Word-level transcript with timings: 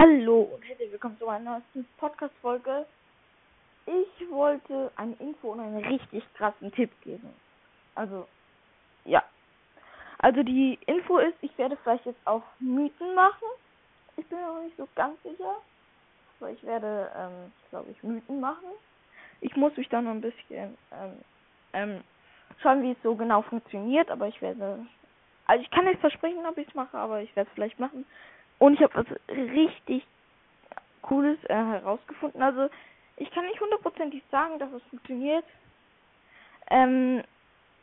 Hallo 0.00 0.42
und 0.42 0.62
herzlich 0.62 0.92
willkommen 0.92 1.18
zu 1.18 1.26
einer 1.26 1.60
neuen 1.74 1.88
Podcast-Folge. 1.96 2.86
Ich 3.86 4.30
wollte 4.30 4.92
eine 4.94 5.14
Info 5.14 5.50
und 5.50 5.58
einen 5.58 5.84
richtig 5.84 6.22
krassen 6.34 6.70
Tipp 6.70 6.92
geben. 7.02 7.34
Also, 7.96 8.28
ja. 9.04 9.24
Also 10.18 10.44
die 10.44 10.78
Info 10.86 11.18
ist, 11.18 11.34
ich 11.40 11.58
werde 11.58 11.76
vielleicht 11.82 12.06
jetzt 12.06 12.24
auch 12.26 12.44
Mythen 12.60 13.12
machen. 13.16 13.48
Ich 14.16 14.24
bin 14.28 14.38
mir 14.38 14.46
noch 14.46 14.62
nicht 14.62 14.76
so 14.76 14.86
ganz 14.94 15.20
sicher. 15.24 15.56
Aber 16.38 16.50
ich 16.52 16.62
werde, 16.62 17.10
ähm, 17.16 17.52
glaube 17.70 17.90
ich, 17.90 18.00
Mythen 18.04 18.38
machen. 18.38 18.70
Ich 19.40 19.56
muss 19.56 19.76
mich 19.76 19.88
da 19.88 20.00
noch 20.00 20.12
ein 20.12 20.20
bisschen 20.20 20.78
ähm, 20.92 21.18
ähm, 21.72 22.04
schauen, 22.62 22.84
wie 22.84 22.92
es 22.92 23.02
so 23.02 23.16
genau 23.16 23.42
funktioniert. 23.42 24.12
Aber 24.12 24.28
ich 24.28 24.40
werde, 24.40 24.86
also 25.46 25.60
ich 25.60 25.70
kann 25.72 25.86
nicht 25.86 25.98
versprechen, 25.98 26.46
ob 26.46 26.56
ich 26.56 26.68
es 26.68 26.74
mache, 26.76 26.96
aber 26.96 27.20
ich 27.20 27.34
werde 27.34 27.50
es 27.50 27.54
vielleicht 27.56 27.80
machen. 27.80 28.06
Und 28.58 28.74
ich 28.74 28.82
habe 28.82 28.94
was 28.94 29.28
richtig 29.38 30.06
Cooles 31.02 31.38
äh, 31.44 31.54
herausgefunden. 31.54 32.42
Also 32.42 32.68
ich 33.16 33.30
kann 33.30 33.46
nicht 33.46 33.60
hundertprozentig 33.60 34.22
sagen, 34.30 34.58
dass 34.58 34.72
es 34.72 34.82
funktioniert. 34.90 35.44
Ähm, 36.70 37.22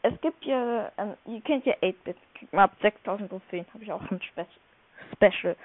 es 0.04 0.22
gibt 0.22 0.46
ja, 0.46 0.92
ähm, 0.98 1.16
ihr 1.26 1.42
kennt 1.42 1.66
ja 1.66 1.74
8-Bit, 1.82 2.18
ab 2.52 2.76
6000 2.82 3.30
Trophäen, 3.30 3.66
habe 3.74 3.84
ich 3.84 3.92
auch 3.92 4.02
ein 4.12 4.22
Spe 4.22 4.46
Special. 5.14 5.56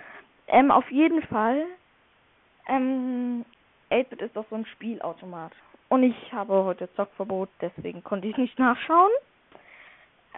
Ähm, 0.48 0.70
auf 0.70 0.90
jeden 0.90 1.22
Fall, 1.22 1.66
ähm, 2.66 3.44
8-Bit 3.90 4.22
ist 4.22 4.36
doch 4.36 4.46
so 4.48 4.56
ein 4.56 4.66
Spielautomat. 4.66 5.52
Und 5.88 6.04
ich 6.04 6.32
habe 6.32 6.64
heute 6.64 6.92
Zockverbot, 6.94 7.50
deswegen 7.60 8.02
konnte 8.02 8.28
ich 8.28 8.36
nicht 8.36 8.58
nachschauen. 8.58 9.10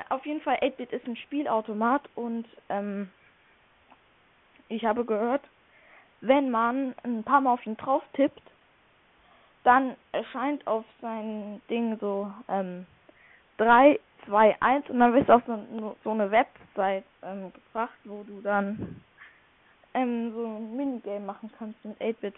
Auf 0.09 0.27
jeden 0.27 0.41
Fall, 0.41 0.57
8-Bit 0.57 0.93
ist 0.93 1.07
ein 1.07 1.17
Spielautomat 1.17 2.03
und, 2.15 2.47
ähm, 2.69 3.11
ich 4.73 4.85
habe 4.85 5.05
gehört, 5.05 5.43
wenn 6.21 6.51
man 6.51 6.95
ein 7.03 7.25
paar 7.25 7.41
Mal 7.41 7.53
auf 7.53 7.67
ihn 7.67 7.77
drauf 7.77 8.03
tippt, 8.15 8.43
dann 9.65 9.97
erscheint 10.13 10.67
auf 10.67 10.85
sein 11.01 11.61
Ding 11.69 11.99
so 12.01 12.33
ähm, 12.49 12.87
3, 13.59 14.01
2, 14.27 14.57
1 14.61 14.91
und 14.91 14.99
dann 14.99 15.15
wirst 15.15 15.29
du 15.29 15.35
auf 15.35 15.43
so, 15.47 15.97
so 16.03 16.11
eine 16.11 16.31
Website 16.31 17.05
ähm, 17.23 17.53
gebracht, 17.53 17.99
wo 18.05 18.23
du 18.25 18.41
dann 18.41 19.03
ähm, 19.95 20.33
so 20.33 20.47
ein 20.47 20.77
Minigame 20.77 21.27
machen 21.27 21.51
kannst 21.59 21.85
mit 21.85 22.01
8-Bit. 22.01 22.35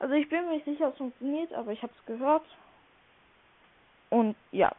Also 0.00 0.14
ich 0.14 0.28
bin 0.28 0.44
mir 0.44 0.52
nicht 0.52 0.64
sicher, 0.64 0.88
ob 0.88 0.92
es 0.92 0.98
funktioniert, 0.98 1.52
aber 1.54 1.72
ich 1.72 1.82
habe 1.82 1.92
es 1.98 2.06
gehört. 2.06 2.44
Und 4.10 4.36
ja. 4.52 4.72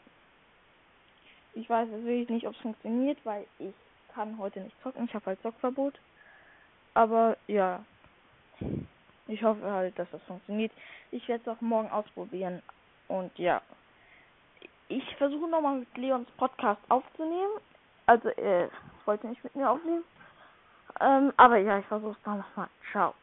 Ich 1.55 1.69
weiß 1.69 1.89
natürlich 1.89 2.29
nicht, 2.29 2.47
ob 2.47 2.53
es 2.53 2.61
funktioniert, 2.61 3.17
weil 3.25 3.45
ich 3.57 3.73
kann 4.13 4.37
heute 4.37 4.61
nicht 4.61 4.81
zocken. 4.81 5.05
Ich 5.05 5.13
habe 5.13 5.25
halt 5.25 5.41
Zockverbot. 5.41 5.99
Aber 6.93 7.37
ja, 7.47 7.83
ich 9.27 9.43
hoffe 9.43 9.69
halt, 9.71 9.97
dass 9.97 10.09
das 10.11 10.21
funktioniert. 10.23 10.71
Ich 11.11 11.27
werde 11.27 11.43
es 11.43 11.47
auch 11.47 11.61
morgen 11.61 11.89
ausprobieren. 11.89 12.61
Und 13.07 13.37
ja, 13.37 13.61
ich 14.87 15.15
versuche 15.17 15.47
nochmal 15.47 15.79
mit 15.79 15.97
Leons 15.97 16.29
Podcast 16.31 16.81
aufzunehmen. 16.89 17.59
Also, 18.05 18.29
er 18.29 18.69
wollte 19.05 19.27
nicht 19.27 19.43
mit 19.43 19.55
mir 19.55 19.69
aufnehmen. 19.69 20.03
Ähm, 20.99 21.31
aber 21.37 21.57
ja, 21.57 21.79
ich 21.79 21.85
versuche 21.85 22.11
es 22.11 22.23
dann 22.23 22.39
nochmal. 22.39 22.69
Ciao. 22.91 23.13